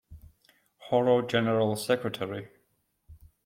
[0.89, 2.47] Horo general secretary.